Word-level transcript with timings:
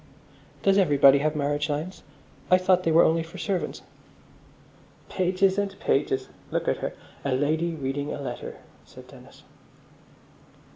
"Does 0.63 0.79
everybody 0.79 1.19
have 1.19 1.35
marriage 1.35 1.69
lines? 1.69 2.01
I 2.49 2.57
thought 2.57 2.81
they 2.81 2.91
were 2.91 3.03
only 3.03 3.21
for 3.21 3.37
servants." 3.37 3.83
"Pages 5.09 5.59
and 5.59 5.79
pages! 5.79 6.27
Look 6.49 6.67
at 6.67 6.77
her! 6.77 6.95
A 7.23 7.33
Lady 7.35 7.75
reading 7.75 8.11
a 8.11 8.19
Letter," 8.19 8.55
said 8.83 9.07
Dennis. 9.07 9.43